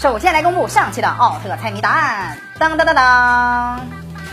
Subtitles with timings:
[0.00, 3.86] 首先来公布上期的奥特猜谜答案，当当当当，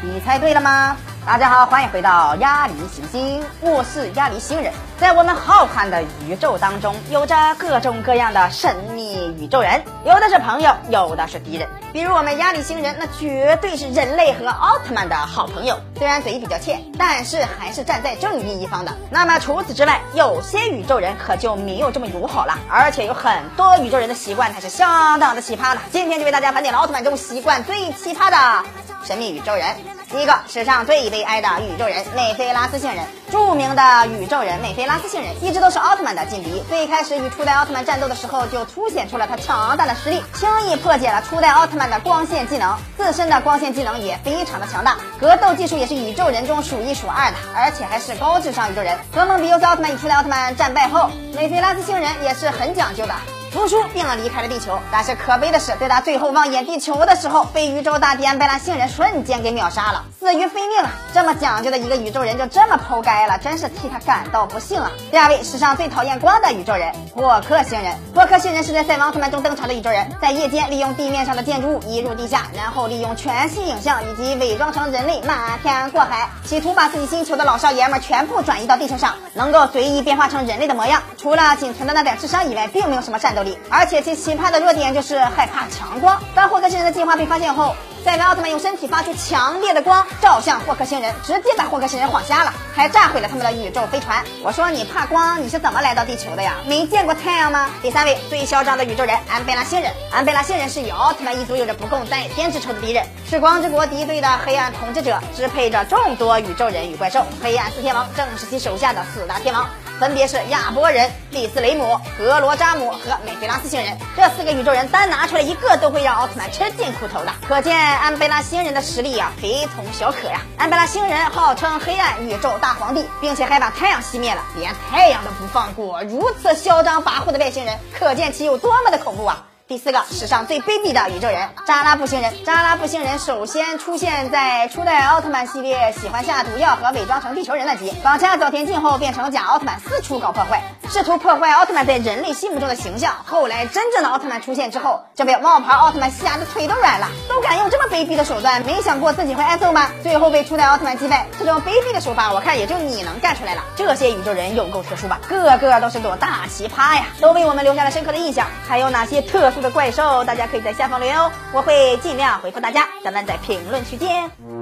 [0.00, 0.96] 你猜对了吗？
[1.26, 4.72] 大家好，欢迎回到鸭梨行星，我是鸭梨星人。
[4.98, 11.68] 在我们浩瀚的宇宙当中，有着各种各样的神秘宇宙人，有的是朋友，有的是敌人。
[11.92, 15.78] 比如我们鸭梨星人，那绝对是人类和奥特曼的好朋友。
[15.98, 18.96] 虽然嘴比较欠，但是还是站在正义一方的。
[19.10, 25.80] 那么除此之外，有些宇宙人可就没有这么友好了，而且有很多宇宙人的习惯还是相当的奇葩的。
[25.92, 28.64] 今天就为大家盘点了奥特曼中习惯最奇葩的
[29.04, 29.76] 神秘宇宙人。
[30.10, 33.04] 第一个，史上最悲哀的宇宙人美菲拉斯星人。
[33.30, 36.62] 著名的宇宙人美菲拉斯星人一直都是奥特曼的劲敌。
[36.68, 48.98] 最开始与初代奥特曼战斗的时候，就凸显出了他强大的实力，轻易破解了初代奥特曼的光线技能，自身的光线技能也非常的强大，格斗技术也是宇宙人中数一数二的，而且还是高智商宇宙人。
[49.14, 53.14] 和蒙比优斯奥特曼与初代奥特曼战败后，美菲拉斯星人也是很讲究的。
[53.52, 60.90] 图书并离开了地球，但是可悲的是，在他最后望眼地球的时候，被宇宙大帝安贝拉星人瞬间给秒杀了，死于非命啊！
[61.12, 64.92] 这么讲究的一个宇宙人就这么抛该了，真是替他感到不幸啊！
[65.10, 67.92] 第二位，史上最讨厌光的宇宙人霍克星人。
[68.14, 81.02] 霍克星人是在赛文奥特曼中登场的宇宙人，在夜间利用地面上的建筑物移入地下，然后利用全息影像以及伪装成人类瞒天过海，企图把自己星球的老少爷们全部转移到地球上，能够随意变化成人类的模样。
[81.18, 83.39] 除了仅存的那点智商以外，并没有什么战斗。
[83.68, 86.20] 而且其奇葩的弱点就是害怕强光。
[86.34, 87.74] 当霍克星人的计划被发现后，
[88.04, 94.24] 赛文奥特曼用身体发出强烈的光照向霍克星人，直接把霍克星人晃瞎了，还炸毁了他们的宇宙飞船。
[94.42, 96.54] 我说你怕光，你是怎么来到地球的呀？
[96.66, 97.68] 没见过太阳吗？
[97.82, 99.92] 第三位最嚣张的宇宙人安贝拉星人。
[100.10, 107.24] 安贝拉星人是与奥特曼一族有着不共戴天之仇的敌人，是光之国敌对的黑暗统治者，支配着众多宇宙人与怪兽。
[107.42, 109.68] 黑暗四天王正是其手下的四大天王。
[110.00, 117.30] 分别是亚波人、利斯雷姆、格罗扎姆和美菲拉斯星人，这四个宇宙人单拿出来一个都会让奥特曼吃尽苦头的。
[117.46, 120.40] 可见安贝拉星人的实力啊，非同小可呀！
[120.56, 126.02] 安贝拉星人号称黑暗宇宙大皇帝，并且还把太阳熄灭了，连太阳都不放过。
[126.04, 129.44] 如此嚣张跋扈的外星人，可见其有多么的恐怖啊！
[129.70, 132.44] 第四个，史上最卑鄙的宇宙人扎拉布星人。
[132.44, 143.14] 扎拉布星人首先出现在初代奥特曼系列，喜欢下毒药和伪装成地球人的集，绑架早田进后变成假奥特曼，四处搞破坏，试图破坏奥特曼在人类心目中的形象。
[143.24, 149.86] 后来真正的奥特曼出现之后，这被冒牌奥特曼吓得腿都软了，都敢用这么卑鄙的手段，没想过自己会挨揍吗？
[150.02, 153.62] 最后被初代奥特曼击败，这种卑鄙的手法，我看也就你能干出来了。
[153.76, 155.20] 这些宇宙人有够特殊吧？
[155.28, 158.48] 个个都是朵大奇葩呀，都为我们留下了深刻的印象。
[158.66, 159.60] 还有哪些特殊？
[159.60, 162.88] 的怪兽，大家可以在下方留言哦，我会尽量回复大家。
[163.04, 164.59] 咱们在评论区见。